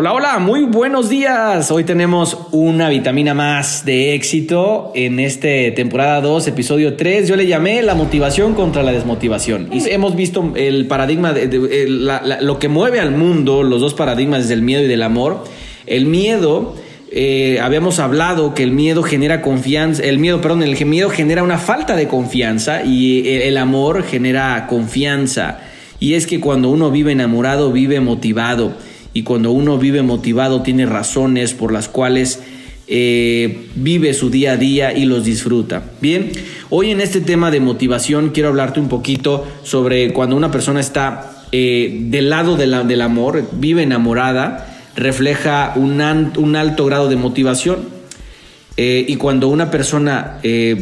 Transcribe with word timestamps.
Hola, 0.00 0.12
hola, 0.12 0.38
muy 0.38 0.62
buenos 0.62 1.08
días. 1.08 1.72
Hoy 1.72 1.82
tenemos 1.82 2.38
una 2.52 2.88
vitamina 2.88 3.34
más 3.34 3.84
de 3.84 4.14
éxito 4.14 4.92
en 4.94 5.18
este 5.18 5.72
temporada 5.72 6.20
2, 6.20 6.46
episodio 6.46 6.94
3. 6.94 7.26
Yo 7.26 7.34
le 7.34 7.48
llamé 7.48 7.82
la 7.82 7.96
motivación 7.96 8.54
contra 8.54 8.84
la 8.84 8.92
desmotivación. 8.92 9.70
Y 9.72 9.90
hemos 9.90 10.14
visto 10.14 10.52
el 10.54 10.86
paradigma 10.86 11.32
de, 11.32 11.88
lo 11.88 12.60
que 12.60 12.68
mueve 12.68 13.00
al 13.00 13.10
mundo, 13.10 13.64
los 13.64 13.80
dos 13.80 13.94
paradigmas 13.94 14.48
del 14.48 14.62
miedo 14.62 14.84
y 14.84 14.86
del 14.86 15.02
amor. 15.02 15.42
El 15.84 16.06
miedo, 16.06 16.76
eh, 17.10 17.58
habíamos 17.60 17.98
hablado 17.98 18.54
que 18.54 18.62
el 18.62 18.70
miedo 18.70 19.02
genera 19.02 19.42
confianza, 19.42 20.04
el 20.04 20.20
miedo, 20.20 20.40
perdón, 20.40 20.62
el 20.62 20.86
miedo 20.86 21.10
genera 21.10 21.42
una 21.42 21.58
falta 21.58 21.96
de 21.96 22.06
confianza 22.06 22.84
y 22.84 23.28
el 23.28 23.56
amor 23.56 24.04
genera 24.04 24.68
confianza. 24.68 25.58
Y 25.98 26.14
es 26.14 26.28
que 26.28 26.38
cuando 26.38 26.70
uno 26.70 26.92
vive 26.92 27.10
enamorado, 27.10 27.72
vive 27.72 27.98
motivado 27.98 28.74
y 29.12 29.22
cuando 29.22 29.50
uno 29.50 29.78
vive 29.78 30.02
motivado 30.02 30.62
tiene 30.62 30.86
razones 30.86 31.54
por 31.54 31.72
las 31.72 31.88
cuales 31.88 32.40
eh, 32.90 33.66
vive 33.74 34.14
su 34.14 34.30
día 34.30 34.52
a 34.52 34.56
día 34.56 34.96
y 34.96 35.04
los 35.04 35.22
disfruta. 35.22 35.82
Bien, 36.00 36.32
hoy 36.70 36.90
en 36.90 37.02
este 37.02 37.20
tema 37.20 37.50
de 37.50 37.60
motivación 37.60 38.30
quiero 38.30 38.48
hablarte 38.48 38.80
un 38.80 38.88
poquito 38.88 39.46
sobre 39.62 40.14
cuando 40.14 40.36
una 40.36 40.50
persona 40.50 40.80
está 40.80 41.44
eh, 41.52 41.98
del 42.04 42.30
lado 42.30 42.56
del 42.56 43.00
amor, 43.02 43.46
vive 43.52 43.82
enamorada, 43.82 44.74
refleja 44.96 45.74
un, 45.76 46.00
un 46.38 46.56
alto 46.56 46.86
grado 46.86 47.08
de 47.08 47.16
motivación. 47.16 47.98
Eh, 48.78 49.04
y 49.08 49.16
cuando 49.16 49.48
una 49.48 49.72
persona 49.72 50.38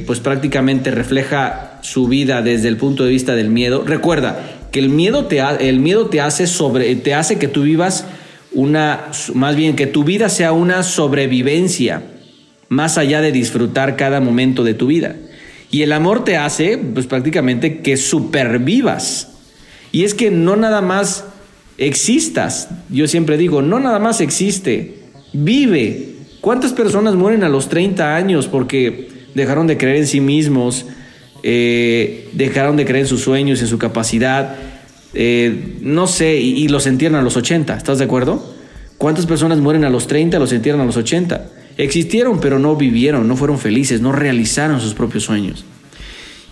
pues 0.06 0.20
prácticamente 0.20 0.90
refleja 0.90 1.78
su 1.80 2.06
vida 2.06 2.42
desde 2.42 2.68
el 2.68 2.76
punto 2.76 3.04
de 3.04 3.10
vista 3.10 3.34
del 3.34 3.48
miedo, 3.48 3.84
recuerda 3.84 4.38
que 4.70 4.78
el 4.78 4.90
miedo 4.90 5.24
te, 5.24 5.40
el 5.40 5.80
miedo 5.80 6.06
te 6.06 6.20
hace 6.20 6.46
sobre, 6.46 6.94
te 6.96 7.14
hace 7.14 7.38
que 7.38 7.48
tú 7.48 7.62
vivas 7.62 8.04
una, 8.56 9.10
más 9.34 9.54
bien 9.54 9.76
que 9.76 9.86
tu 9.86 10.02
vida 10.02 10.30
sea 10.30 10.52
una 10.52 10.82
sobrevivencia, 10.82 12.02
más 12.70 12.96
allá 12.96 13.20
de 13.20 13.30
disfrutar 13.30 13.96
cada 13.96 14.18
momento 14.20 14.64
de 14.64 14.72
tu 14.72 14.86
vida. 14.86 15.14
Y 15.70 15.82
el 15.82 15.92
amor 15.92 16.24
te 16.24 16.38
hace, 16.38 16.78
pues 16.78 17.06
prácticamente 17.06 17.80
que 17.82 17.98
supervivas. 17.98 19.28
Y 19.92 20.04
es 20.04 20.14
que 20.14 20.30
no 20.30 20.56
nada 20.56 20.80
más 20.80 21.26
existas, 21.76 22.70
yo 22.88 23.06
siempre 23.06 23.36
digo, 23.36 23.60
no 23.60 23.78
nada 23.78 23.98
más 23.98 24.22
existe, 24.22 25.00
vive. 25.34 26.14
¿Cuántas 26.40 26.72
personas 26.72 27.14
mueren 27.14 27.44
a 27.44 27.50
los 27.50 27.68
30 27.68 28.16
años 28.16 28.46
porque 28.46 29.08
dejaron 29.34 29.66
de 29.66 29.76
creer 29.76 29.96
en 29.96 30.06
sí 30.06 30.20
mismos, 30.20 30.86
eh, 31.42 32.30
dejaron 32.32 32.78
de 32.78 32.86
creer 32.86 33.02
en 33.02 33.08
sus 33.08 33.20
sueños, 33.20 33.60
en 33.60 33.68
su 33.68 33.76
capacidad? 33.76 34.56
Eh, 35.18 35.78
no 35.80 36.06
sé, 36.06 36.36
y, 36.36 36.68
los 36.68 36.86
entierran 36.86 37.20
a 37.20 37.24
los 37.24 37.38
80, 37.38 37.74
¿estás 37.74 37.96
de 37.96 38.04
acuerdo? 38.04 38.54
¿Cuántas 38.98 39.24
personas 39.24 39.58
mueren 39.58 39.84
a 39.84 39.90
los 39.90 40.06
30, 40.06 40.38
los 40.38 40.52
entierran 40.52 40.82
a 40.82 40.84
los 40.84 40.98
80? 40.98 41.48
Existieron, 41.78 42.38
pero 42.38 42.58
no 42.58 42.76
vivieron, 42.76 43.26
no 43.26 43.34
fueron 43.34 43.58
felices, 43.58 44.02
no 44.02 44.12
realizaron 44.12 44.78
sus 44.78 44.92
propios 44.92 45.24
sueños. 45.24 45.64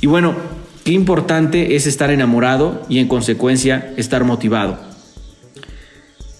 Y 0.01 0.07
bueno, 0.07 0.35
qué 0.83 0.93
importante 0.93 1.77
es 1.77 1.87
estar 1.87 2.11
enamorado 2.11 2.87
y 2.89 3.01
en 3.01 3.09
consecuencia 3.09 3.93
estar 3.99 4.25
motivado. 4.25 4.79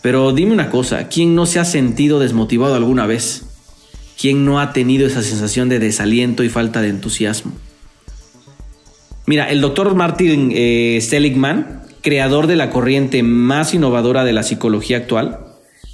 Pero 0.01 0.33
dime 0.33 0.53
una 0.53 0.71
cosa, 0.71 1.09
¿quién 1.09 1.35
no 1.35 1.45
se 1.45 1.61
ha 1.61 1.67
sentido 1.67 2.21
desmotivado 2.21 2.75
alguna 2.75 3.07
vez? 3.07 3.45
¿Quién 4.19 4.47
no 4.47 4.61
ha 4.61 4.73
tenido 4.73 5.07
esa 5.07 5.23
sensación 5.23 5.69
de 5.69 5.79
desaliento 5.79 6.43
y 6.43 6.49
falta 6.49 6.81
de 6.81 6.89
entusiasmo? 6.89 7.53
Mira, 9.27 9.51
el 9.51 9.61
doctor 9.61 9.95
Martin 9.95 10.53
eh, 10.55 11.01
Seligman 11.03 11.85
creador 12.05 12.47
de 12.47 12.55
la 12.55 12.69
corriente 12.69 13.23
más 13.23 13.73
innovadora 13.73 14.25
de 14.25 14.35
la 14.35 14.43
psicología 14.43 14.99
actual, 14.99 15.41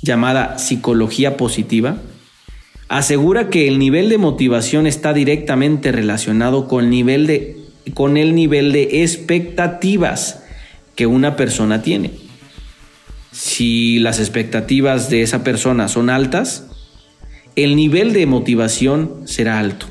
llamada 0.03 0.59
psicología 0.59 1.37
positiva, 1.37 1.99
asegura 2.89 3.49
que 3.49 3.69
el 3.69 3.79
nivel 3.79 4.09
de 4.09 4.19
motivación 4.19 4.89
está 4.89 5.13
directamente 5.13 5.93
relacionado 5.93 6.67
con 6.67 6.85
el 6.85 6.91
nivel 6.91 7.29
de, 7.29 7.57
con 7.95 8.17
el 8.17 8.35
nivel 8.35 8.73
de 8.73 9.05
expectativas 9.05 10.43
que 10.97 11.07
una 11.07 11.37
persona 11.37 11.81
tiene. 11.81 12.11
Si 13.31 14.01
las 14.01 14.19
expectativas 14.19 15.11
de 15.11 15.23
esa 15.23 15.45
persona 15.45 15.87
son 15.87 16.11
altas, 16.11 16.67
el 17.55 17.77
nivel 17.77 18.13
de 18.13 18.27
motivación 18.27 19.23
será 19.27 19.61
alto. 19.61 19.87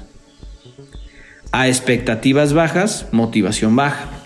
A 1.53 1.69
expectativas 1.69 2.51
bajas, 2.51 3.07
motivación 3.13 3.77
baja. 3.77 4.18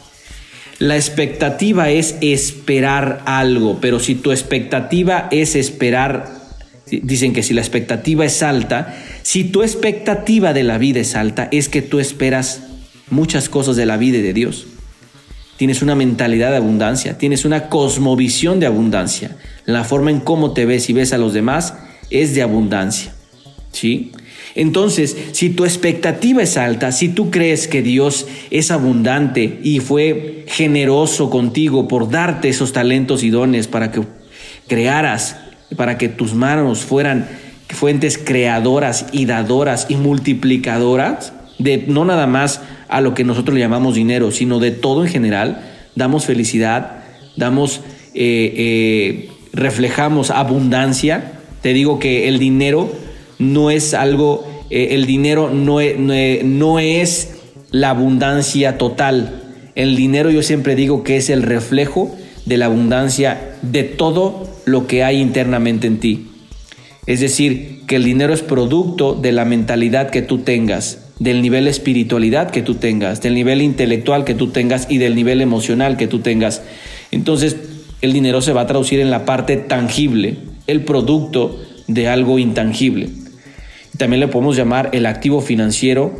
La 0.83 0.97
expectativa 0.97 1.89
es 1.91 2.17
esperar 2.19 3.21
algo, 3.23 3.77
pero 3.79 4.01
si 4.01 4.15
tu 4.15 4.33
expectativa 4.33 5.29
es 5.31 5.55
esperar, 5.55 6.27
dicen 6.91 7.31
que 7.31 7.41
si 7.41 7.53
la 7.53 7.61
expectativa 7.61 8.25
es 8.25 8.43
alta, 8.43 8.93
si 9.21 9.45
tu 9.45 9.63
expectativa 9.63 10.51
de 10.51 10.63
la 10.63 10.77
vida 10.77 10.99
es 10.99 11.15
alta, 11.15 11.47
es 11.53 11.69
que 11.69 11.81
tú 11.81 12.01
esperas 12.01 12.63
muchas 13.09 13.47
cosas 13.47 13.77
de 13.77 13.85
la 13.85 13.95
vida 13.95 14.17
y 14.17 14.23
de 14.23 14.33
Dios. 14.33 14.67
Tienes 15.55 15.81
una 15.81 15.95
mentalidad 15.95 16.51
de 16.51 16.57
abundancia, 16.57 17.17
tienes 17.17 17.45
una 17.45 17.69
cosmovisión 17.69 18.59
de 18.59 18.65
abundancia. 18.65 19.37
La 19.63 19.85
forma 19.85 20.11
en 20.11 20.19
cómo 20.19 20.51
te 20.51 20.65
ves 20.65 20.89
y 20.89 20.93
ves 20.93 21.13
a 21.13 21.17
los 21.17 21.31
demás 21.31 21.75
es 22.09 22.35
de 22.35 22.41
abundancia. 22.41 23.15
¿Sí? 23.71 24.11
Entonces, 24.55 25.17
si 25.31 25.49
tu 25.49 25.65
expectativa 25.65 26.43
es 26.43 26.57
alta, 26.57 26.91
si 26.91 27.09
tú 27.09 27.31
crees 27.31 27.67
que 27.67 27.81
Dios 27.81 28.27
es 28.51 28.69
abundante 28.69 29.59
y 29.63 29.79
fue 29.79 30.45
generoso 30.47 31.29
contigo 31.29 31.87
por 31.87 32.09
darte 32.09 32.49
esos 32.49 32.71
talentos 32.71 33.23
y 33.23 33.31
dones 33.31 33.67
para 33.67 33.91
que 33.91 34.01
crearas, 34.67 35.37
para 35.75 35.97
que 35.97 36.07
tus 36.07 36.35
manos 36.35 36.83
fueran 36.83 37.27
fuentes 37.69 38.19
creadoras 38.19 39.07
y 39.11 39.25
dadoras 39.25 39.87
y 39.89 39.95
multiplicadoras, 39.95 41.33
de 41.57 41.85
no 41.87 42.05
nada 42.05 42.27
más 42.27 42.61
a 42.89 43.01
lo 43.01 43.15
que 43.15 43.23
nosotros 43.23 43.55
le 43.55 43.61
llamamos 43.61 43.95
dinero, 43.95 44.31
sino 44.31 44.59
de 44.59 44.71
todo 44.71 45.03
en 45.03 45.09
general, 45.09 45.63
damos 45.95 46.25
felicidad, 46.25 47.03
damos, 47.35 47.81
eh, 48.13 48.53
eh, 48.55 49.29
reflejamos 49.51 50.29
abundancia. 50.29 51.39
Te 51.61 51.73
digo 51.73 51.97
que 51.97 52.27
el 52.27 52.37
dinero 52.37 52.91
no 53.51 53.69
es 53.69 53.93
algo, 53.93 54.45
eh, 54.69 54.89
el 54.91 55.05
dinero 55.05 55.49
no, 55.49 55.79
no 56.43 56.79
es 56.79 57.33
la 57.71 57.89
abundancia 57.89 58.77
total. 58.77 59.41
El 59.75 59.95
dinero 59.95 60.29
yo 60.29 60.43
siempre 60.43 60.75
digo 60.75 61.03
que 61.03 61.17
es 61.17 61.29
el 61.29 61.41
reflejo 61.41 62.15
de 62.45 62.57
la 62.57 62.65
abundancia 62.65 63.55
de 63.61 63.83
todo 63.83 64.47
lo 64.65 64.87
que 64.87 65.03
hay 65.03 65.19
internamente 65.19 65.87
en 65.87 65.99
ti. 65.99 66.27
Es 67.05 67.19
decir, 67.19 67.81
que 67.87 67.97
el 67.97 68.03
dinero 68.03 68.33
es 68.33 68.41
producto 68.41 69.13
de 69.13 69.31
la 69.31 69.45
mentalidad 69.45 70.09
que 70.09 70.21
tú 70.21 70.39
tengas, 70.39 71.11
del 71.19 71.41
nivel 71.41 71.67
espiritualidad 71.67 72.51
que 72.51 72.61
tú 72.61 72.75
tengas, 72.75 73.21
del 73.21 73.35
nivel 73.35 73.61
intelectual 73.61 74.23
que 74.23 74.35
tú 74.35 74.51
tengas 74.51 74.87
y 74.89 74.99
del 74.99 75.15
nivel 75.15 75.41
emocional 75.41 75.97
que 75.97 76.07
tú 76.07 76.19
tengas. 76.19 76.61
Entonces, 77.11 77.57
el 78.01 78.13
dinero 78.13 78.41
se 78.41 78.53
va 78.53 78.61
a 78.61 78.67
traducir 78.67 78.99
en 78.99 79.11
la 79.11 79.25
parte 79.25 79.57
tangible, 79.57 80.37
el 80.67 80.83
producto 80.83 81.59
de 81.87 82.07
algo 82.07 82.39
intangible. 82.39 83.09
También 83.97 84.19
le 84.19 84.27
podemos 84.27 84.55
llamar 84.55 84.89
el 84.93 85.05
activo 85.05 85.41
financiero 85.41 86.13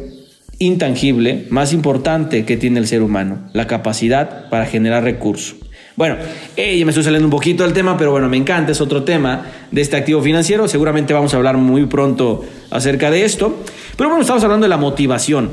intangible 0.60 1.46
más 1.50 1.74
importante 1.74 2.46
que 2.46 2.58
tiene 2.58 2.80
el 2.80 2.88
ser 2.88 3.02
humano, 3.02 3.50
la 3.54 3.68
capacidad 3.68 4.50
para 4.50 4.66
generar 4.66 5.04
recursos. 5.04 5.56
Bueno, 5.96 6.16
eh, 6.58 6.78
ya 6.78 6.86
me 6.86 6.90
estoy 6.90 7.04
saliendo 7.04 7.28
un 7.28 7.32
poquito 7.32 7.64
del 7.64 7.74
tema, 7.74 7.98
pero 7.98 8.12
bueno, 8.12 8.28
me 8.28 8.38
encanta, 8.38 8.72
es 8.72 8.82
otro 8.82 9.04
tema 9.04 9.46
de 9.72 9.82
este 9.82 9.96
activo 9.96 10.22
financiero. 10.22 10.68
Seguramente 10.68 11.14
vamos 11.14 11.34
a 11.34 11.38
hablar 11.38 11.58
muy 11.58 11.86
pronto 11.86 12.44
acerca 12.72 13.12
de 13.12 13.26
esto. 13.26 13.64
Pero 13.96 14.10
bueno, 14.10 14.22
estamos 14.22 14.44
hablando 14.44 14.66
de 14.66 14.70
la 14.70 14.78
motivación. 14.78 15.52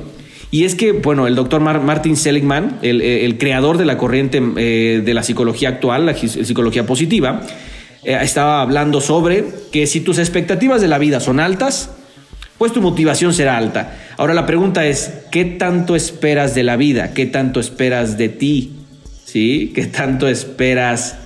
Y 0.51 0.65
es 0.65 0.75
que, 0.75 0.93
bueno, 0.93 1.27
el 1.27 1.35
doctor 1.35 1.61
Martin 1.61 2.17
Seligman, 2.17 2.79
el, 2.83 3.37
creador 3.39 3.77
de 3.77 3.85
la 3.85 3.99
corriente 3.99 4.43
eh, 4.57 5.03
de 5.05 5.15
la 5.15 5.23
psicología 5.23 5.69
actual, 5.69 6.07
la 6.07 6.15
psicología 6.15 6.87
positiva, 6.87 7.43
eh, 8.03 8.19
estaba 8.23 8.63
hablando 8.63 9.01
sobre 9.01 9.45
que 9.71 9.87
si 9.87 10.01
tus 10.01 10.19
expectativas 10.19 10.81
de 10.81 10.89
la 10.89 10.99
vida 10.99 11.21
son 11.21 11.39
altas, 11.39 11.91
pues 12.61 12.75
tu 12.75 12.83
motivación 12.83 13.33
será 13.33 13.57
alta. 13.57 13.97
Ahora 14.19 14.35
la 14.35 14.45
pregunta 14.45 14.87
es, 14.87 15.15
¿qué 15.31 15.47
tanto 15.47 15.97
esperas 15.97 16.55
de 16.55 16.63
la 16.63 16.77
vida? 16.77 17.15
¿Qué 17.15 17.25
tanto 17.25 17.59
esperas 17.59 18.19
de 18.19 18.29
ti? 18.29 18.73
¿Sí? 19.25 19.73
¿Qué 19.75 19.87
tanto 19.87 20.29
esperas? 20.29 21.17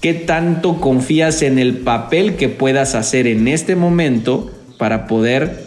¿Qué 0.00 0.14
tanto 0.14 0.80
confías 0.80 1.42
en 1.42 1.58
el 1.58 1.76
papel 1.76 2.36
que 2.36 2.48
puedas 2.48 2.94
hacer 2.94 3.26
en 3.26 3.48
este 3.48 3.76
momento 3.76 4.50
para 4.78 5.06
poder 5.06 5.62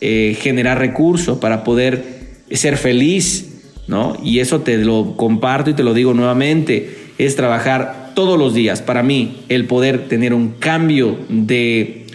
eh, 0.00 0.38
generar 0.40 0.78
recursos, 0.78 1.38
para 1.38 1.64
poder 1.64 2.04
ser 2.52 2.76
feliz? 2.76 3.62
¿no? 3.88 4.16
Y 4.22 4.38
eso 4.38 4.60
te 4.60 4.76
lo 4.76 5.16
comparto 5.16 5.70
y 5.70 5.74
te 5.74 5.82
lo 5.82 5.94
digo 5.94 6.14
nuevamente, 6.14 6.96
es 7.18 7.34
trabajar 7.34 8.12
todos 8.14 8.38
los 8.38 8.54
días. 8.54 8.82
Para 8.82 9.02
mí, 9.02 9.38
el 9.48 9.64
poder 9.64 10.06
tener 10.06 10.32
un 10.32 10.50
cambio 10.50 11.18
de 11.28 12.06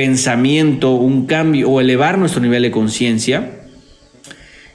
pensamiento, 0.00 0.92
un 0.92 1.26
cambio 1.26 1.68
o 1.68 1.78
elevar 1.78 2.16
nuestro 2.16 2.40
nivel 2.40 2.62
de 2.62 2.70
conciencia, 2.70 3.50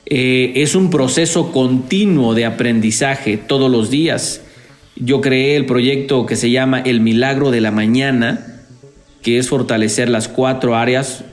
eh, 0.05 0.53
es 0.57 0.75
un 0.75 0.91
proceso 0.91 1.51
continuo 1.51 2.35
de 2.35 2.45
aprendizaje 2.45 3.37
todos 3.37 3.71
los 3.71 3.89
días. 3.89 4.43
Yo 4.95 5.21
creé 5.21 5.55
el 5.55 5.65
proyecto 5.65 6.27
que 6.27 6.35
se 6.35 6.51
llama 6.51 6.79
El 6.79 7.01
Milagro 7.01 7.49
de 7.49 7.59
la 7.59 7.71
Mañana 7.71 8.51
que 9.23 9.39
es 9.39 9.49
fortalecer 9.49 10.07
las 10.07 10.27
cuatro 10.27 10.75
áreas, 10.75 11.23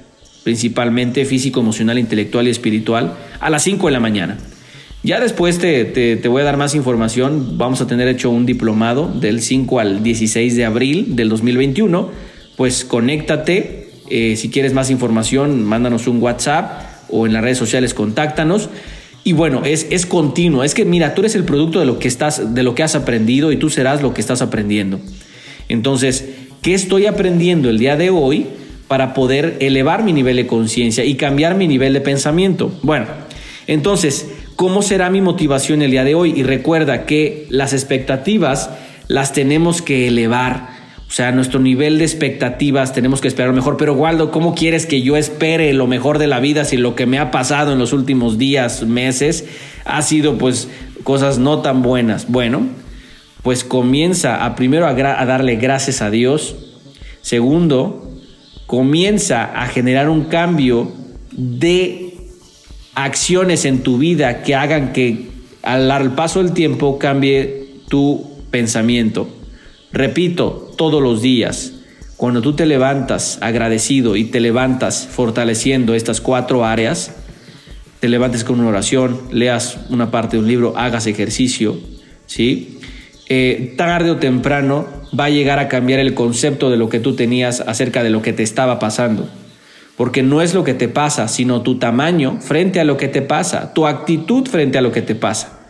principalmente 0.45 1.27
físico, 1.27 1.61
emocional, 1.61 1.99
intelectual 1.99 2.49
y 2.49 2.51
espiritual, 2.51 3.19
a 3.39 3.51
las 3.51 3.65
5 3.65 3.89
de 3.89 3.93
la 3.93 4.01
mañana. 4.01 4.39
Ya 5.03 5.21
después 5.21 5.59
te, 5.59 5.85
te, 5.85 6.29
voy 6.29 6.41
a 6.41 6.47
dar 6.47 6.57
más 6.57 6.75
información. 6.75 7.59
Vamos 7.59 7.83
a 7.83 7.87
tener 7.87 8.09
hecho 8.09 8.31
un 8.31 8.47
diplomado 8.47 9.09
del 9.09 9.43
5 9.43 9.79
al 9.79 10.03
16 10.03 10.57
de 10.57 10.65
abril 10.65 11.17
del 11.17 11.29
2021. 11.29 12.09
Pues 12.57 12.87
conéctate. 12.87 13.82
Eh, 14.11 14.37
si 14.37 14.51
quieres 14.51 14.73
más 14.73 14.91
información, 14.91 15.65
mándanos 15.65 16.07
un 16.07 16.23
WhatsApp 16.23 16.83
o 17.09 17.27
en 17.27 17.33
las 17.33 17.43
redes 17.43 17.59
sociales, 17.59 17.95
contáctanos. 17.95 18.71
Y 19.25 19.33
bueno, 19.33 19.63
es, 19.65 19.87
es 19.91 20.07
continuo. 20.07 20.65
Es 20.65 20.75
que 20.75 20.85
mira, 20.85 21.15
tú 21.15 21.23
eres 21.23 21.35
el 21.35 21.45
producto 21.45 21.81
de 21.81 21.87
lo 21.87 21.99
que 21.99 22.09
estás, 22.09 22.55
de 22.55 22.63
lo 22.63 22.75
que 22.75 22.83
has 22.83 22.95
aprendido 22.95 23.53
y 23.53 23.57
tú 23.57 23.71
serás 23.71 24.03
lo 24.03 24.15
que 24.15 24.21
estás 24.21 24.43
aprendiendo. 24.43 25.01
Entonces, 25.69 26.29
¿qué 26.61 26.75
estoy 26.75 27.07
aprendiendo 27.07 27.71
el 27.71 27.79
día 27.79 27.97
de 27.97 28.11
hoy 28.11 28.47
para 28.89 29.15
poder 29.15 29.57
elevar 29.61 30.03
mi 30.03 30.13
nivel 30.13 30.37
de 30.37 30.47
conciencia 30.47 31.05
y 31.05 31.15
cambiar 31.15 31.55
mi 31.55 31.69
nivel 31.69 31.93
de 31.93 32.01
pensamiento? 32.01 32.73
Bueno, 32.83 33.07
entonces, 33.67 34.27
¿Cómo 34.57 34.83
será 34.83 35.11
mi 35.11 35.21
motivación 35.21 35.83
el 35.83 35.91
día 35.91 36.05
de 36.05 36.15
hoy? 36.15 36.35
Y 36.37 36.43
recuerda 36.43 37.05
que 37.05 37.47
las 37.49 37.73
expectativas 37.73 38.71
las 39.09 39.33
tenemos 39.33 39.83
que 39.83 40.07
elevar. 40.07 40.69
O 41.13 41.15
sea, 41.15 41.31
nuestro 41.31 41.61
nivel 41.61 41.99
de 41.99 42.05
expectativas 42.05 42.95
tenemos 42.95 43.21
que 43.21 43.29
esperar 43.29 43.51
lo 43.51 43.55
mejor. 43.55 43.77
Pero 43.77 43.93
Waldo, 43.93 44.31
¿cómo 44.31 44.55
quieres 44.55 44.87
que 44.87 45.03
yo 45.03 45.19
espere 45.19 45.75
lo 45.75 45.87
mejor 45.87 46.17
de 46.17 46.27
la 46.27 46.41
vida 46.41 46.65
si 46.65 46.79
lo 46.79 46.95
que 46.95 47.05
me 47.05 47.19
ha 47.19 47.31
pasado 47.31 47.75
en 47.75 47.79
los 47.79 47.93
últimos 47.93 48.39
días, 48.39 48.85
meses, 48.85 49.45
ha 49.85 50.01
sido 50.01 50.39
pues 50.39 50.71
cosas 51.05 51.37
no 51.37 51.59
tan 51.59 51.83
buenas? 51.83 52.31
Bueno, 52.31 52.63
pues 53.43 53.63
comienza 53.63 54.43
a 54.43 54.57
primero 54.57 54.87
a, 54.87 54.93
a 54.93 55.27
darle 55.27 55.57
gracias 55.57 56.01
a 56.01 56.09
Dios. 56.09 56.57
Segundo, 57.21 58.11
comienza 58.65 59.45
a 59.45 59.67
generar 59.67 60.09
un 60.09 60.25
cambio 60.25 60.93
de 61.31 62.17
acciones 62.95 63.67
en 63.67 63.83
tu 63.83 63.99
vida 63.99 64.43
que 64.43 64.55
hagan 64.55 64.95
que 64.95 65.27
al 65.63 66.15
paso 66.15 66.43
del 66.43 66.55
tiempo 66.55 66.99
cambie 66.99 67.83
tu 67.91 68.31
pensamiento. 68.51 69.29
Repito, 69.93 70.72
todos 70.83 71.01
los 71.01 71.23
días, 71.23 71.75
cuando 72.17 72.43
tú 72.43 72.55
te 72.55 72.67
levantas 72.67 73.39
agradecido 73.41 74.17
y 74.17 74.25
te 74.25 74.41
levantas 74.41 75.07
fortaleciendo 75.09 75.95
estas 75.95 76.21
cuatro 76.21 76.65
áreas, 76.65 77.15
te 78.01 78.09
levantes 78.09 78.43
con 78.43 78.59
una 78.59 78.71
oración, 78.71 79.21
leas 79.31 79.79
una 79.91 80.11
parte 80.11 80.37
de 80.37 80.43
un 80.43 80.49
libro, 80.49 80.77
hagas 80.77 81.07
ejercicio, 81.07 81.79
¿sí? 82.27 82.81
Eh, 83.29 83.75
tarde 83.77 84.11
o 84.11 84.17
temprano 84.17 84.89
va 85.17 85.27
a 85.27 85.31
llegar 85.31 85.61
a 85.61 85.69
cambiar 85.69 86.01
el 86.01 86.15
concepto 86.15 86.69
de 86.69 86.79
lo 86.79 86.89
que 86.89 86.99
tú 86.99 87.15
tenías 87.15 87.61
acerca 87.61 88.03
de 88.03 88.11
lo 88.11 88.21
que 88.21 88.33
te 88.33 88.43
estaba 88.43 88.81
pasando 88.81 89.29
porque 89.97 90.25
no 90.25 90.43
es 90.43 90.53
lo 90.53 90.65
que 90.65 90.75
te 90.75 90.89
pasa, 90.89 91.29
sino 91.29 91.63
tu 91.63 91.79
tamaño 91.79 92.41
frente 92.41 92.81
a 92.81 92.85
lo 92.85 92.97
que 92.97 93.07
te 93.07 93.23
pasa, 93.23 93.73
tu 93.73 93.87
actitud 93.87 94.49
frente 94.49 94.79
a 94.79 94.81
lo 94.81 94.91
que 94.91 95.03
te 95.03 95.15
pasa. 95.15 95.62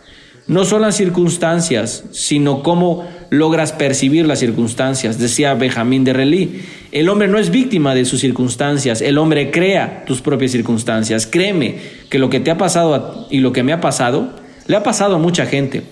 No 0.45 0.65
son 0.65 0.81
las 0.81 0.97
circunstancias, 0.97 2.03
sino 2.11 2.63
cómo 2.63 3.07
logras 3.29 3.71
percibir 3.71 4.27
las 4.27 4.39
circunstancias. 4.39 5.17
Decía 5.17 5.53
Benjamín 5.53 6.03
de 6.03 6.11
Relí, 6.11 6.61
el 6.91 7.07
hombre 7.07 7.29
no 7.29 7.39
es 7.39 7.49
víctima 7.49 7.95
de 7.95 8.03
sus 8.03 8.19
circunstancias, 8.19 9.01
el 9.01 9.17
hombre 9.17 9.51
crea 9.51 10.03
tus 10.05 10.21
propias 10.21 10.51
circunstancias. 10.51 11.27
Créeme 11.27 11.77
que 12.09 12.19
lo 12.19 12.29
que 12.29 12.41
te 12.41 12.51
ha 12.51 12.57
pasado 12.57 13.25
y 13.29 13.39
lo 13.39 13.53
que 13.53 13.63
me 13.63 13.71
ha 13.71 13.79
pasado, 13.79 14.35
le 14.67 14.75
ha 14.75 14.83
pasado 14.83 15.15
a 15.15 15.19
mucha 15.19 15.45
gente. 15.45 15.83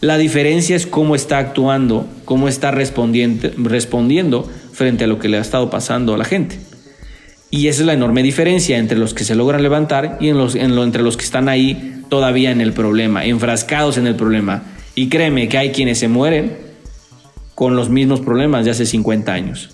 La 0.00 0.18
diferencia 0.18 0.76
es 0.76 0.86
cómo 0.86 1.16
está 1.16 1.38
actuando, 1.38 2.06
cómo 2.24 2.48
está 2.48 2.70
respondiendo, 2.70 3.50
respondiendo 3.56 4.48
frente 4.72 5.04
a 5.04 5.06
lo 5.08 5.18
que 5.18 5.28
le 5.28 5.38
ha 5.38 5.40
estado 5.40 5.68
pasando 5.68 6.14
a 6.14 6.18
la 6.18 6.24
gente. 6.24 6.58
Y 7.50 7.68
esa 7.68 7.82
es 7.82 7.86
la 7.86 7.94
enorme 7.94 8.22
diferencia 8.22 8.78
entre 8.78 8.98
los 8.98 9.14
que 9.14 9.24
se 9.24 9.34
logran 9.34 9.62
levantar 9.62 10.18
y 10.20 10.28
entre 10.28 11.02
los 11.02 11.16
que 11.16 11.24
están 11.24 11.48
ahí 11.48 11.95
todavía 12.08 12.50
en 12.50 12.60
el 12.60 12.72
problema, 12.72 13.24
enfrascados 13.24 13.98
en 13.98 14.06
el 14.06 14.16
problema. 14.16 14.62
Y 14.94 15.08
créeme 15.08 15.48
que 15.48 15.58
hay 15.58 15.70
quienes 15.70 15.98
se 15.98 16.08
mueren 16.08 16.56
con 17.54 17.76
los 17.76 17.90
mismos 17.90 18.20
problemas 18.20 18.64
de 18.64 18.70
hace 18.70 18.86
50 18.86 19.32
años. 19.32 19.70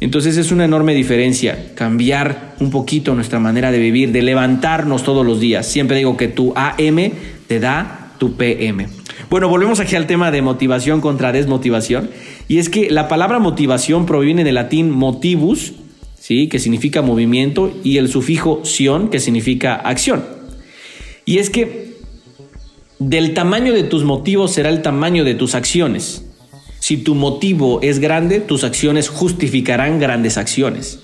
Entonces 0.00 0.36
es 0.36 0.52
una 0.52 0.64
enorme 0.64 0.94
diferencia 0.94 1.74
cambiar 1.74 2.54
un 2.60 2.70
poquito 2.70 3.14
nuestra 3.14 3.40
manera 3.40 3.72
de 3.72 3.78
vivir, 3.78 4.12
de 4.12 4.22
levantarnos 4.22 5.02
todos 5.02 5.26
los 5.26 5.40
días. 5.40 5.66
Siempre 5.66 5.96
digo 5.96 6.16
que 6.16 6.28
tu 6.28 6.52
AM 6.54 7.10
te 7.48 7.58
da 7.58 8.12
tu 8.18 8.36
PM. 8.36 8.86
Bueno, 9.28 9.48
volvemos 9.48 9.80
aquí 9.80 9.96
al 9.96 10.06
tema 10.06 10.30
de 10.30 10.40
motivación 10.40 11.00
contra 11.00 11.32
desmotivación. 11.32 12.10
Y 12.46 12.58
es 12.58 12.68
que 12.68 12.90
la 12.90 13.08
palabra 13.08 13.38
motivación 13.40 14.06
proviene 14.06 14.44
del 14.44 14.54
latín 14.54 14.90
motivus, 14.90 15.72
que 16.26 16.58
significa 16.58 17.02
movimiento, 17.02 17.72
y 17.82 17.96
el 17.96 18.08
sufijo 18.08 18.64
sion, 18.64 19.08
que 19.08 19.18
significa 19.18 19.74
acción. 19.74 20.37
Y 21.28 21.40
es 21.40 21.50
que 21.50 21.98
del 22.98 23.34
tamaño 23.34 23.74
de 23.74 23.82
tus 23.82 24.02
motivos 24.02 24.50
será 24.52 24.70
el 24.70 24.80
tamaño 24.80 25.24
de 25.24 25.34
tus 25.34 25.54
acciones. 25.54 26.24
Si 26.78 26.96
tu 26.96 27.14
motivo 27.14 27.80
es 27.82 27.98
grande, 27.98 28.40
tus 28.40 28.64
acciones 28.64 29.10
justificarán 29.10 29.98
grandes 29.98 30.38
acciones. 30.38 31.00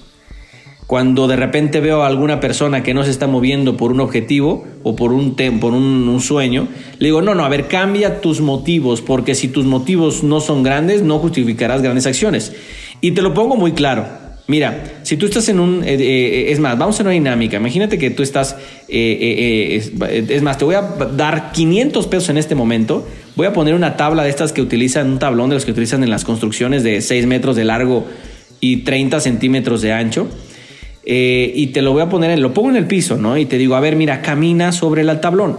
Cuando 0.87 1.29
de 1.29 1.37
repente 1.37 1.81
veo 1.81 2.05
a 2.05 2.07
alguna 2.07 2.41
persona 2.41 2.83
que 2.83 2.95
no 2.95 3.05
se 3.05 3.11
está 3.11 3.27
moviendo 3.27 3.77
por 3.77 3.93
un 3.93 4.01
objetivo 4.01 4.65
o 4.83 4.97
por 4.97 5.13
un, 5.13 5.37
por 5.61 5.75
un 5.75 6.21
sueño, 6.23 6.69
le 6.99 7.09
digo, 7.09 7.21
no, 7.21 7.35
no, 7.35 7.45
a 7.45 7.51
ver, 7.51 7.69
cambia 7.69 8.23
tus 8.23 8.41
motivos, 8.41 9.03
porque 9.03 9.35
si 9.35 9.49
tus 9.49 9.67
motivos 9.67 10.23
no 10.23 10.41
son 10.41 10.63
grandes, 10.63 11.03
no 11.03 11.19
justificarás 11.19 11.83
grandes 11.83 12.07
acciones. 12.07 12.55
Y 13.03 13.11
te 13.11 13.21
lo 13.21 13.35
pongo 13.35 13.57
muy 13.57 13.73
claro. 13.73 14.24
Mira, 14.47 15.01
si 15.05 15.17
tú 15.17 15.25
estás 15.27 15.49
en 15.49 15.59
un... 15.59 15.83
Eh, 15.85 15.95
eh, 15.95 16.53
es 16.53 16.61
más, 16.61 16.77
vamos 16.77 16.99
a 17.01 17.03
una 17.03 17.13
dinámica. 17.13 17.57
Imagínate 17.57 17.97
que 17.97 18.11
tú 18.11 18.23
estás... 18.23 18.57
Eh, 18.89 19.81
es, 20.29 20.43
más, 20.43 20.59
te 20.59 20.67
voy 20.67 20.75
a 20.75 20.83
dar 20.83 21.53
500 21.53 22.07
pesos 22.09 22.29
en 22.29 22.37
este 22.37 22.55
momento. 22.55 23.09
Voy 23.37 23.47
a 23.47 23.55
poner 23.55 23.75
una 23.75 23.97
tabla 23.97 24.23
de 24.23 24.29
estas 24.29 24.53
que 24.53 24.61
utilizan, 24.61 25.13
un 25.13 25.19
tablón 25.19 25.49
de 25.49 25.55
los 25.55 25.65
que 25.65 25.71
utilizan 25.71 26.03
en 26.03 26.11
las 26.11 26.25
construcciones 26.25 26.83
de 26.83 27.01
6 27.01 27.27
metros 27.27 27.57
de 27.57 27.65
largo 27.65 28.07
y 28.61 28.79
30 28.79 29.21
centímetros 29.21 29.81
de 29.81 29.93
ancho. 29.93 30.29
y 31.07 31.67
te 31.69 31.81
lo 31.81 31.93
voy 31.93 32.03
a 32.03 32.11
poner, 32.11 32.39
lo 32.39 32.53
pongo 32.53 32.69
en 32.69 32.77
el 32.77 32.87
piso, 32.87 33.17
¿no? 33.17 33.39
Y 33.39 33.47
te 33.47 33.57
digo, 33.57 33.77
a 33.77 33.81
ver, 33.81 33.97
mira, 33.97 34.21
camina 34.21 34.73
sobre 34.73 35.03
el 35.03 35.21
tablón. 35.21 35.59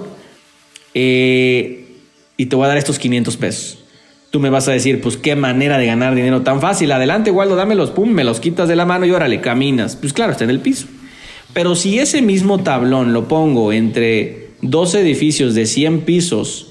y 0.93 2.45
te 2.45 2.55
voy 2.55 2.65
a 2.65 2.67
dar 2.67 2.77
estos 2.77 2.99
500 2.99 3.37
pesos. 3.37 3.84
Tú 4.35 4.41
me 4.41 4.49
vas 4.49 4.67
a 4.67 4.73
decir, 4.73 4.99
pues 4.99 5.15
qué 5.15 5.37
manera 5.37 5.77
de 5.77 5.85
ganar 5.85 6.13
dinero 6.13 6.41
tan 6.41 6.59
fácil. 6.59 6.91
Adelante, 6.91 7.31
Waldo, 7.31 7.55
dámelos, 7.55 7.91
pum, 7.91 8.09
me 8.09 8.25
los 8.25 8.41
quitas 8.41 8.67
de 8.67 8.75
la 8.75 8.83
mano 8.83 9.05
y 9.05 9.11
órale, 9.11 9.39
caminas. 9.39 9.95
Pues 9.95 10.11
claro, 10.11 10.33
está 10.33 10.43
en 10.43 10.49
el 10.49 10.59
piso. 10.59 10.87
Pero 11.53 11.73
si 11.73 11.99
ese 11.99 12.21
mismo 12.21 12.61
tablón 12.61 13.13
lo 13.13 13.29
pongo 13.29 13.71
entre 13.71 14.49
dos 14.61 14.93
edificios 14.93 15.55
de 15.55 15.65
100 15.65 16.01
pisos, 16.01 16.67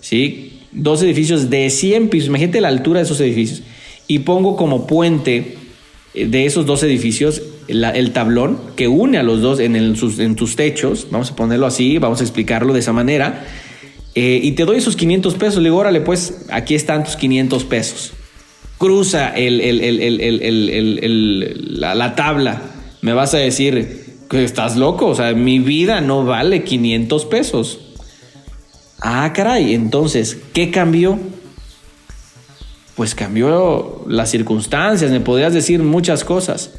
¿sí? 0.00 0.62
Dos 0.72 1.00
edificios 1.04 1.48
de 1.48 1.70
100 1.70 2.08
pisos, 2.08 2.28
imagínate 2.28 2.60
la 2.60 2.66
altura 2.66 2.98
de 2.98 3.04
esos 3.04 3.20
edificios, 3.20 3.62
y 4.08 4.18
pongo 4.18 4.56
como 4.56 4.88
puente 4.88 5.58
eh, 6.14 6.26
de 6.26 6.44
esos 6.44 6.66
dos 6.66 6.82
edificios 6.82 7.40
el 7.68 8.10
tablón 8.10 8.58
que 8.74 8.88
une 8.88 9.16
a 9.16 9.22
los 9.22 9.42
dos 9.42 9.60
en, 9.60 9.76
en 9.76 10.34
tus 10.34 10.56
techos, 10.56 11.06
vamos 11.12 11.30
a 11.30 11.36
ponerlo 11.36 11.66
así, 11.66 11.98
vamos 11.98 12.20
a 12.20 12.24
explicarlo 12.24 12.72
de 12.72 12.80
esa 12.80 12.92
manera 12.92 13.44
eh, 14.14 14.40
y 14.42 14.52
te 14.52 14.64
doy 14.64 14.78
esos 14.78 14.96
500 14.96 15.34
pesos. 15.34 15.56
Le 15.56 15.68
digo, 15.68 15.78
órale, 15.78 16.00
pues 16.00 16.46
aquí 16.50 16.74
están 16.74 17.04
tus 17.04 17.16
500 17.16 17.64
pesos. 17.64 18.12
Cruza 18.78 19.34
la, 19.36 21.94
la, 21.94 22.14
tabla. 22.14 22.62
Me 23.02 23.12
vas 23.12 23.34
a 23.34 23.38
decir 23.38 24.10
estás 24.38 24.76
loco. 24.76 25.06
O 25.06 25.14
sea, 25.14 25.34
mi 25.34 25.58
vida 25.58 26.00
no 26.00 26.24
vale 26.24 26.64
500 26.64 27.24
pesos. 27.26 27.80
Ah, 29.00 29.32
caray. 29.34 29.74
Entonces, 29.74 30.38
¿qué 30.52 30.70
cambió? 30.70 31.18
Pues 32.94 33.14
cambió 33.14 34.04
las 34.06 34.30
circunstancias. 34.30 35.10
Me 35.10 35.20
podrías 35.20 35.52
decir 35.52 35.82
muchas 35.82 36.24
cosas. 36.24 36.72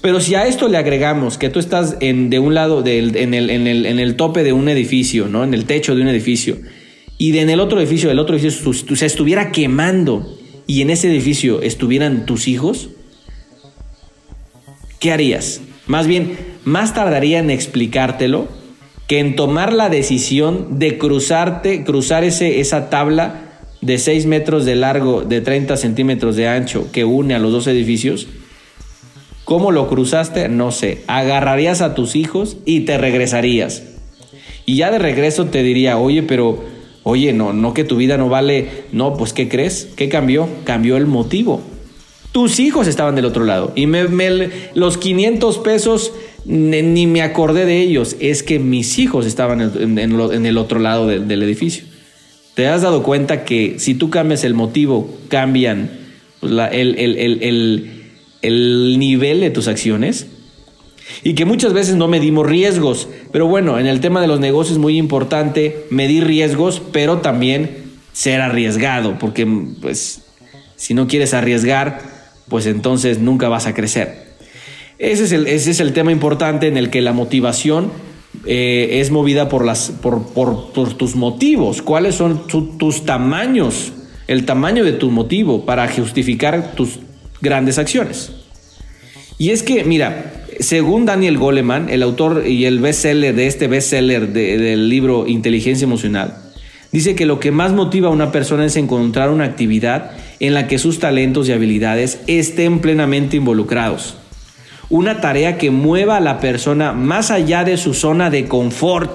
Pero 0.00 0.20
si 0.20 0.34
a 0.34 0.46
esto 0.46 0.68
le 0.68 0.78
agregamos 0.78 1.36
que 1.36 1.50
tú 1.50 1.58
estás 1.58 1.96
en, 2.00 2.30
de 2.30 2.38
un 2.38 2.54
lado, 2.54 2.82
en, 2.86 3.34
el, 3.34 4.16
tope 4.16 4.42
de 4.42 4.52
un 4.52 4.68
edificio, 4.68 5.28
¿no? 5.28 5.44
en 5.44 5.52
el 5.52 5.66
techo 5.66 5.94
de 5.94 6.02
un 6.02 6.08
edificio, 6.08 6.56
y 7.18 7.36
en 7.36 7.50
el 7.50 7.60
otro 7.60 7.78
edificio, 7.78 8.08
del 8.08 8.18
otro 8.18 8.36
edificio, 8.36 8.72
se 8.96 9.06
estuviera 9.06 9.52
quemando 9.52 10.38
y 10.66 10.80
en 10.80 10.88
ese 10.88 11.10
edificio 11.10 11.60
estuvieran 11.60 12.24
tus 12.24 12.48
hijos, 12.48 12.88
¿qué 15.00 15.12
harías? 15.12 15.60
Más 15.86 16.06
bien, 16.06 16.38
más 16.64 16.94
tardaría 16.94 17.38
en 17.40 17.50
explicártelo 17.50 18.48
que 19.06 19.18
en 19.18 19.36
tomar 19.36 19.72
la 19.74 19.90
decisión 19.90 20.78
de 20.78 20.96
cruzarte, 20.96 21.84
cruzar 21.84 22.24
ese, 22.24 22.60
esa 22.60 22.88
tabla 22.88 23.50
de 23.82 23.98
6 23.98 24.24
metros 24.24 24.64
de 24.64 24.76
largo, 24.76 25.22
de 25.22 25.42
30 25.42 25.76
centímetros 25.76 26.36
de 26.36 26.48
ancho 26.48 26.90
que 26.90 27.04
une 27.04 27.34
a 27.34 27.38
los 27.38 27.52
dos 27.52 27.66
edificios 27.66 28.28
¿Cómo 29.50 29.72
lo 29.72 29.88
cruzaste? 29.88 30.48
No 30.48 30.70
sé. 30.70 31.02
Agarrarías 31.08 31.80
a 31.80 31.96
tus 31.96 32.14
hijos 32.14 32.58
y 32.66 32.82
te 32.82 32.98
regresarías. 32.98 33.82
Y 34.64 34.76
ya 34.76 34.92
de 34.92 35.00
regreso 35.00 35.46
te 35.46 35.64
diría, 35.64 35.98
oye, 35.98 36.22
pero, 36.22 36.62
oye, 37.02 37.32
no, 37.32 37.52
no 37.52 37.74
que 37.74 37.82
tu 37.82 37.96
vida 37.96 38.16
no 38.16 38.28
vale. 38.28 38.68
No, 38.92 39.16
pues 39.16 39.32
¿qué 39.32 39.48
crees? 39.48 39.88
¿Qué 39.96 40.08
cambió? 40.08 40.48
Cambió 40.62 40.96
el 40.96 41.08
motivo. 41.08 41.62
Tus 42.30 42.60
hijos 42.60 42.86
estaban 42.86 43.16
del 43.16 43.24
otro 43.24 43.44
lado. 43.44 43.72
Y 43.74 43.88
me, 43.88 44.50
los 44.74 44.98
500 44.98 45.58
pesos 45.58 46.12
ni, 46.44 47.08
me 47.08 47.22
acordé 47.22 47.64
de 47.66 47.80
ellos. 47.80 48.14
Es 48.20 48.44
que 48.44 48.60
mis 48.60 49.00
hijos 49.00 49.26
estaban 49.26 49.60
en, 49.60 50.46
el 50.46 50.58
otro 50.58 50.78
lado 50.78 51.08
del 51.08 51.42
edificio. 51.42 51.82
¿Te 52.54 52.68
has 52.68 52.82
dado 52.82 53.02
cuenta 53.02 53.44
que 53.44 53.80
si 53.80 53.94
tú 53.94 54.10
cambias 54.10 54.44
el 54.44 54.54
motivo, 54.54 55.12
cambian 55.28 55.90
el, 56.40 56.94
el 56.96 57.99
nivel 58.42 59.40
de 59.40 59.50
tus 59.50 59.68
acciones? 59.68 60.26
Y 61.22 61.34
que 61.34 61.44
muchas 61.44 61.72
veces 61.72 61.96
no 61.96 62.08
medimos 62.08 62.46
riesgos. 62.46 63.08
Pero 63.32 63.46
bueno, 63.46 63.78
en 63.78 63.86
el 63.86 64.00
tema 64.00 64.20
de 64.20 64.28
los 64.28 64.40
negocios 64.40 64.72
es 64.72 64.78
muy 64.78 64.96
importante 64.96 65.84
medir 65.90 66.26
riesgos, 66.26 66.80
pero 66.92 67.18
también 67.18 67.90
ser 68.12 68.40
arriesgado, 68.40 69.18
porque 69.18 69.46
pues 69.80 70.22
si 70.76 70.94
no 70.94 71.06
quieres 71.06 71.34
arriesgar, 71.34 72.00
pues 72.48 72.66
entonces 72.66 73.18
nunca 73.18 73.48
vas 73.48 73.66
a 73.66 73.74
crecer. 73.74 74.30
Ese 74.98 75.24
es 75.24 75.32
el, 75.32 75.46
ese 75.46 75.70
es 75.70 75.80
el 75.80 75.92
tema 75.92 76.12
importante 76.12 76.68
en 76.68 76.76
el 76.76 76.90
que 76.90 77.00
la 77.00 77.12
motivación 77.12 77.90
eh, 78.46 79.00
es 79.00 79.10
movida 79.10 79.48
por, 79.48 79.64
las, 79.64 79.90
por, 79.90 80.22
por, 80.32 80.72
tus 80.72 81.16
motivos. 81.16 81.82
¿Cuáles 81.82 82.14
son 82.14 82.46
tus 82.46 83.04
tamaños? 83.04 83.92
El 84.26 84.44
tamaño 84.44 84.84
de 84.84 84.92
tu 84.92 85.10
motivo 85.10 85.64
para 85.64 85.88
justificar 85.88 86.72
tus 86.72 87.00
grandes 87.40 87.78
acciones. 87.78 88.32
Y 89.38 89.50
es 89.50 89.62
que, 89.62 89.84
mira, 89.84 90.32
según 90.60 91.06
Daniel 91.06 91.38
Goleman, 91.38 91.88
el 91.88 92.02
autor 92.02 92.46
y 92.46 92.66
el 92.66 92.80
bestseller 92.80 93.34
de 93.34 93.46
este 93.46 93.68
bestseller 93.68 94.28
del 94.32 94.88
libro 94.88 95.26
Inteligencia 95.26 95.86
Emocional, 95.86 96.36
dice 96.92 97.14
que 97.14 97.24
lo 97.24 97.40
que 97.40 97.50
más 97.50 97.72
motiva 97.72 98.08
a 98.08 98.12
una 98.12 98.32
persona 98.32 98.66
es 98.66 98.76
encontrar 98.76 99.30
una 99.30 99.44
actividad 99.44 100.10
en 100.40 100.52
la 100.52 100.68
que 100.68 100.78
sus 100.78 100.98
talentos 100.98 101.48
y 101.48 101.52
habilidades 101.52 102.20
estén 102.26 102.80
plenamente 102.80 103.38
involucrados. 103.38 104.16
Una 104.90 105.20
tarea 105.20 105.56
que 105.56 105.70
mueva 105.70 106.18
a 106.18 106.20
la 106.20 106.40
persona 106.40 106.92
más 106.92 107.30
allá 107.30 107.64
de 107.64 107.76
su 107.76 107.94
zona 107.94 108.28
de 108.28 108.46
confort 108.46 109.10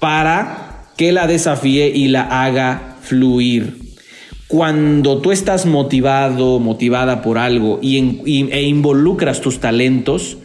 para 0.00 0.86
que 0.96 1.12
la 1.12 1.26
desafíe 1.26 1.88
y 1.88 2.08
la 2.08 2.22
haga 2.22 2.96
fluir. 3.02 3.85
Cuando 4.48 5.18
tú 5.18 5.32
estás 5.32 5.66
motivado, 5.66 6.60
motivada 6.60 7.22
por 7.22 7.38
algo 7.38 7.78
y, 7.82 7.96
e 8.52 8.62
involucras 8.62 9.40
tus 9.40 9.58
talentos 9.58 10.38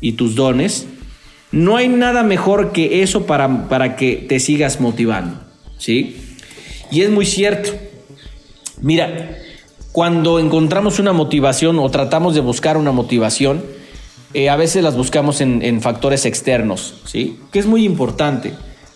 y 0.00 0.12
tus 0.12 0.34
dones, 0.34 0.86
no 1.50 1.76
hay 1.76 1.88
nada 1.88 2.22
mejor 2.22 2.72
que 2.72 3.02
eso 3.02 3.24
para, 3.26 3.68
para 3.68 3.96
que 3.96 4.16
te 4.16 4.38
sigas 4.38 4.80
motivando. 4.80 5.40
¿sí? 5.78 6.16
Y 6.90 7.00
es 7.00 7.10
muy 7.10 7.24
cierto. 7.24 7.70
Mira, 8.80 9.38
cuando 9.92 10.38
encontramos 10.38 10.98
una 10.98 11.12
motivación 11.12 11.78
o 11.78 11.90
tratamos 11.90 12.34
de 12.34 12.40
buscar 12.40 12.76
una 12.76 12.92
motivación, 12.92 13.62
eh, 14.34 14.48
a 14.48 14.56
veces 14.56 14.82
las 14.82 14.96
buscamos 14.96 15.42
en, 15.42 15.80
factores 15.82 16.24
externos, 16.24 16.94
¿sí? 17.04 17.38
Que 17.52 17.58
es 17.58 17.66
muy 17.66 17.84
importante, 17.84 18.54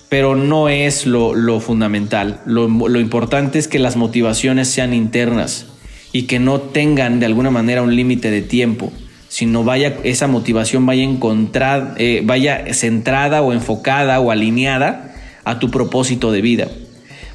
pero 0.08 0.36
no 0.36 0.68
es 0.68 1.06
lo, 1.06 1.60
fundamental. 1.60 2.40
Lo, 2.46 2.68
lo, 2.68 3.00
importante 3.00 3.58
es 3.58 3.68
que 3.68 3.78
las 3.78 3.96
motivaciones 3.96 4.68
sean 4.68 4.94
internas 4.94 5.66
y 6.12 6.22
que 6.22 6.38
no 6.38 6.60
tengan 6.60 7.20
de 7.20 7.26
alguna 7.26 7.50
manera 7.50 7.82
un 7.82 7.94
límite 7.94 8.30
de 8.30 8.42
tiempo, 8.42 8.92
sino 9.28 9.64
vaya, 9.64 9.96
esa 10.04 10.28
motivación 10.28 10.86
vaya, 10.86 11.02
encontrar, 11.02 11.94
eh, 11.98 12.22
vaya 12.24 12.72
centrada 12.72 13.42
o 13.42 13.52
enfocada 13.52 14.20
o 14.20 14.30
alineada 14.30 15.14
a 15.44 15.58
tu 15.58 15.70
propósito 15.70 16.32
de 16.32 16.40
vida. 16.40 16.68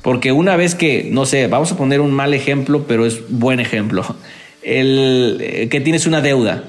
Porque 0.02 0.32
una 0.32 0.56
vez 0.56 0.74
que, 0.74 1.10
no 1.12 1.26
sé, 1.26 1.48
vamos 1.48 1.72
a 1.72 1.78
poner 1.78 2.02
un 2.02 2.12
mal 2.12 2.34
ejemplo, 2.34 2.86
pero 2.88 3.06
es 3.06 3.22
buen 3.30 3.60
ejemplo. 3.60 4.04
El 4.64 5.38
eh, 5.42 5.70
que 5.70 5.82
tienes 5.82 6.08
una 6.08 6.22
deuda. 6.22 6.64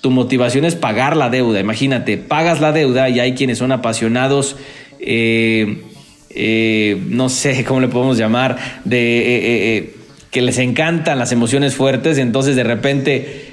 Tu 0.00 0.10
motivación 0.10 0.64
es 0.64 0.76
pagar 0.76 1.14
la 1.16 1.28
deuda. 1.28 1.60
Imagínate, 1.60 2.16
pagas 2.16 2.60
la 2.60 2.72
deuda 2.72 3.10
y 3.10 3.20
hay 3.20 3.34
quienes 3.34 3.58
son 3.58 3.70
apasionados, 3.70 4.56
eh, 5.00 5.82
eh, 6.30 7.02
no 7.08 7.28
sé 7.28 7.64
cómo 7.66 7.80
le 7.80 7.88
podemos 7.88 8.18
llamar, 8.18 8.56
de 8.84 9.94
que 10.30 10.42
les 10.42 10.58
encantan 10.58 11.18
las 11.18 11.32
emociones 11.32 11.74
fuertes 11.74 12.16
entonces 12.18 12.54
de 12.54 12.62
repente 12.62 13.50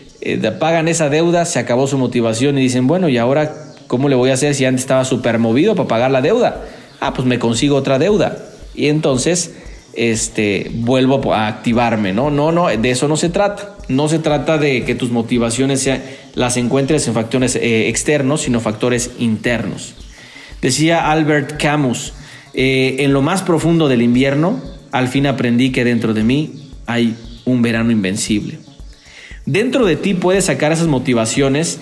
pagan 0.60 0.88
esa 0.88 1.10
deuda, 1.10 1.46
se 1.46 1.58
acabó 1.58 1.88
su 1.88 1.98
motivación 1.98 2.58
y 2.58 2.62
dicen, 2.62 2.86
bueno, 2.86 3.10
¿y 3.10 3.18
ahora 3.18 3.54
cómo 3.88 4.10
le 4.10 4.16
voy 4.16 4.30
a 4.30 4.34
hacer 4.34 4.54
si 4.54 4.66
antes 4.66 4.82
estaba 4.82 5.06
súper 5.06 5.40
movido 5.40 5.76
para 5.76 5.88
pagar 5.88 6.12
la 6.12 6.22
deuda? 6.22 6.66
Ah, 7.00 7.14
pues 7.14 7.28
me 7.28 7.40
consigo 7.40 7.76
otra 7.76 7.98
deuda 7.98 8.38
y 8.76 8.88
entonces 8.88 9.54
este, 9.98 10.70
vuelvo 10.72 11.34
a 11.34 11.48
activarme, 11.48 12.14
¿no? 12.14 12.30
No, 12.30 12.52
no, 12.52 12.68
de 12.68 12.92
eso 12.92 13.08
no 13.08 13.18
se 13.18 13.30
trata. 13.30 13.76
No 13.90 14.08
se 14.08 14.20
trata 14.20 14.58
de 14.58 14.86
que 14.86 14.96
tus 14.96 15.10
motivaciones 15.10 15.82
sean, 15.82 16.04
las 16.36 16.56
encuentres 16.56 17.08
en 17.08 17.16
factores 17.16 17.56
eh, 17.56 17.90
externos, 17.90 18.42
sino 18.42 18.62
factores 18.62 19.12
internos. 19.18 19.96
Decía 20.62 21.12
Albert 21.12 21.62
Camus, 21.62 22.14
eh, 22.54 22.98
en 23.00 23.14
lo 23.14 23.22
más 23.22 23.44
profundo 23.44 23.88
del 23.88 24.02
invierno, 24.02 24.62
al 24.92 25.08
fin 25.08 25.28
aprendí 25.28 25.72
que 25.72 25.84
dentro 25.84 26.14
de 26.14 26.24
mí 26.24 26.72
hay 26.86 27.16
un 27.46 27.62
verano 27.62 27.92
invencible. 27.92 28.60
Dentro 29.46 29.86
de 29.86 29.96
ti 29.96 30.14
puedes 30.14 30.46
sacar 30.46 30.72
esas 30.72 30.88
motivaciones 30.88 31.80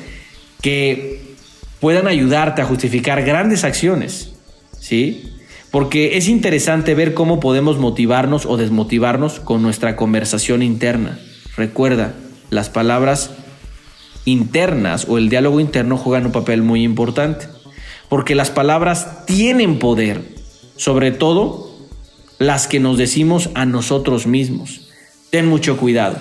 que 0.61 1.35
puedan 1.79 2.07
ayudarte 2.07 2.61
a 2.61 2.65
justificar 2.65 3.23
grandes 3.23 3.63
acciones, 3.63 4.33
¿sí? 4.79 5.31
porque 5.75 6.15
es 6.15 6.29
interesante 6.29 6.95
ver 6.95 7.13
cómo 7.13 7.41
podemos 7.41 7.77
motivarnos 7.79 8.45
o 8.45 8.55
desmotivarnos 8.55 9.41
con 9.41 9.61
nuestra 9.61 9.97
conversación 9.97 10.63
interna. 10.63 11.19
Recuerda, 11.57 12.13
las 12.49 12.69
palabras 12.69 13.31
internas 14.23 15.05
o 15.09 15.17
el 15.17 15.27
diálogo 15.27 15.59
interno 15.59 15.97
juegan 15.97 16.27
un 16.27 16.31
papel 16.31 16.61
muy 16.61 16.83
importante, 16.83 17.47
porque 18.09 18.35
las 18.35 18.51
palabras 18.51 19.25
tienen 19.25 19.79
poder, 19.79 20.21
sobre 20.77 21.11
todo 21.11 21.75
las 22.37 22.67
que 22.67 22.79
nos 22.79 22.97
decimos 22.97 23.49
a 23.53 23.65
nosotros 23.65 24.27
mismos. 24.27 24.89
Ten 25.29 25.47
mucho 25.47 25.77
cuidado. 25.77 26.17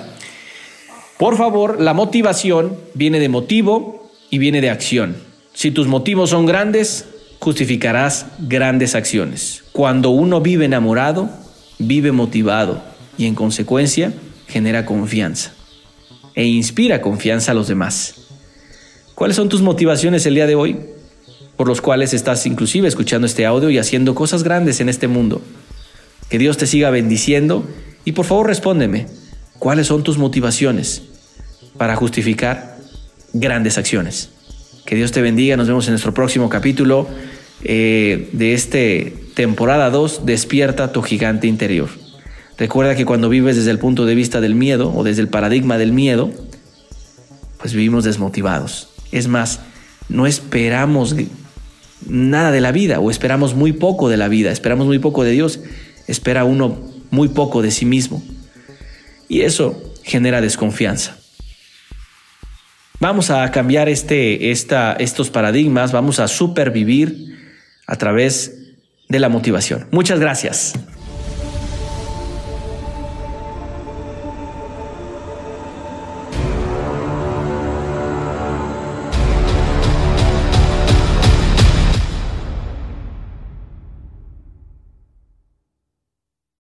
Por 1.19 1.37
favor, 1.37 1.81
la 1.81 1.95
motivación 1.95 2.77
viene 2.95 3.21
de 3.21 3.29
motivo 3.29 4.11
y 4.31 4.39
viene 4.39 4.61
de 4.61 4.71
acción. 4.71 5.17
Si 5.53 5.71
tus 5.71 5.87
motivos 5.87 6.31
son 6.31 6.47
grandes, 6.47 7.07
justificarás 7.39 8.27
grandes 8.39 8.95
acciones. 8.95 9.65
Cuando 9.73 10.11
uno 10.11 10.41
vive 10.41 10.65
enamorado, 10.65 11.29
vive 11.79 12.13
motivado 12.13 12.83
y 13.17 13.27
en 13.27 13.35
consecuencia 13.35 14.13
genera 14.49 14.87
confianza 14.87 15.53
e 16.35 16.45
inspira 16.45 17.01
confianza 17.01 17.53
a 17.53 17.55
los 17.55 17.69
demás. 17.69 18.15
¿Cuáles 19.15 19.37
son 19.37 19.49
tus 19.49 19.63
motivaciones 19.63 20.27
el 20.27 20.35
día 20.35 20.47
de 20.47 20.57
hoy? 20.57 20.81
Por 21.57 21.69
los 21.69 21.81
cuales 21.81 22.15
estás 22.15 22.47
inclusive 22.47 22.89
escuchando 22.89 23.27
este 23.27 23.47
audio 23.47 23.71
y 23.71 23.79
haciendo 23.79 24.15
cosas 24.15 24.43
grandes 24.43 24.81
en 24.81 24.89
este 24.89 25.09
mundo. 25.09 25.41
Que 26.29 26.39
Dios 26.39 26.57
te 26.57 26.67
siga 26.67 26.91
bendiciendo 26.91 27.65
y 28.05 28.13
por 28.13 28.25
favor 28.25 28.47
respóndeme, 28.47 29.07
¿cuáles 29.59 29.87
son 29.87 30.03
tus 30.03 30.19
motivaciones 30.19 31.03
para 31.77 31.97
justificar 31.97 32.79
grandes 33.33 33.79
acciones? 33.79 34.31
Que 34.85 34.97
Dios 34.97 35.13
te 35.13 35.23
bendiga, 35.23 35.57
nos 35.57 35.69
vemos 35.69 35.87
en 35.87 35.93
nuestro 35.93 36.13
próximo 36.13 36.49
capítulo. 36.49 37.09
Eh, 37.63 38.29
de 38.33 38.53
este 38.53 39.17
temporada 39.35 39.89
2, 39.91 40.27
despierta 40.27 40.93
tu 40.93 41.03
gigante 41.03 41.47
interior. 41.47 41.89
Recuerda 42.59 42.95
que 42.95 43.05
cuando 43.05 43.29
vives 43.29 43.57
desde 43.57 43.71
el 43.71 43.79
punto 43.79 44.05
de 44.07 44.15
vista 44.15 44.41
del 44.41 44.55
miedo 44.55 44.93
o 44.95 45.03
desde 45.03 45.23
el 45.23 45.29
paradigma 45.29 45.79
del 45.79 45.93
miedo, 45.93 46.31
pues 47.59 47.73
vivimos 47.73 48.05
desmotivados. 48.05 48.91
Es 49.11 49.27
más, 49.27 49.61
no 50.09 50.27
esperamos 50.27 51.17
nada 52.09 52.51
de 52.51 52.61
la 52.61 52.73
vida 52.73 53.01
o 53.01 53.11
esperamos 53.11 53.55
muy 53.55 53.73
poco 53.73 54.09
de 54.09 54.17
la 54.17 54.29
vida, 54.29 54.51
esperamos 54.51 54.87
muy 54.87 54.99
poco 54.99 55.25
de 55.25 55.33
Dios, 55.33 55.61
espera 56.07 56.45
uno 56.45 56.79
muy 57.11 57.29
poco 57.29 57.63
de 57.63 57.71
sí 57.71 57.87
mismo. 57.87 58.23
Y 59.29 59.43
eso 59.43 59.95
genera 60.03 60.41
desconfianza. 60.41 61.17
Vamos 63.01 63.31
a 63.31 63.51
cambiar 63.51 63.89
este, 63.89 64.51
esta, 64.51 64.93
estos 64.95 65.31
paradigmas, 65.31 65.93
vamos 65.93 66.21
a 66.21 66.29
supervivir 66.29 67.37
a 67.87 67.97
través 67.97 68.75
de 69.09 69.19
la 69.19 69.29
motivación. 69.29 69.87
Muchas 69.91 70.21
gracias. 70.21 70.75